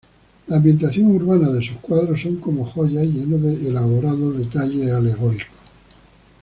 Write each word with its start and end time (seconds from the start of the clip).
La 0.47 0.55
ambientación 0.55 1.11
urbana 1.15 1.51
de 1.51 1.63
sus 1.63 1.77
cuadros 1.77 2.23
son 2.23 2.37
como 2.37 2.65
joyas, 2.65 3.05
llenos 3.05 3.39
de 3.43 3.67
elaborados 3.69 4.35
detalles 4.35 4.89
alegóricos. 4.89 5.45